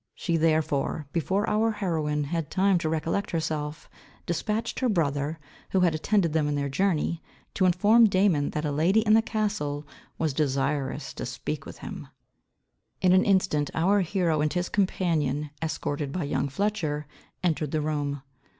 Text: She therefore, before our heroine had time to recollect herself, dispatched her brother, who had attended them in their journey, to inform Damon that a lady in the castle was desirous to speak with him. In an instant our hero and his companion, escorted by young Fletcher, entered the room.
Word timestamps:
She 0.15 0.35
therefore, 0.35 1.05
before 1.13 1.47
our 1.47 1.73
heroine 1.73 2.23
had 2.23 2.49
time 2.49 2.79
to 2.79 2.89
recollect 2.89 3.29
herself, 3.29 3.87
dispatched 4.25 4.79
her 4.79 4.89
brother, 4.89 5.37
who 5.69 5.81
had 5.81 5.93
attended 5.93 6.33
them 6.33 6.47
in 6.47 6.55
their 6.55 6.69
journey, 6.69 7.21
to 7.53 7.65
inform 7.67 8.09
Damon 8.09 8.49
that 8.49 8.65
a 8.65 8.71
lady 8.71 9.01
in 9.01 9.13
the 9.13 9.21
castle 9.21 9.85
was 10.17 10.33
desirous 10.33 11.13
to 11.13 11.25
speak 11.27 11.67
with 11.67 11.77
him. 11.85 12.07
In 12.99 13.13
an 13.13 13.23
instant 13.23 13.69
our 13.75 14.01
hero 14.01 14.41
and 14.41 14.51
his 14.51 14.69
companion, 14.69 15.51
escorted 15.61 16.11
by 16.11 16.23
young 16.23 16.49
Fletcher, 16.49 17.05
entered 17.43 17.69
the 17.69 17.79
room. 17.81 18.23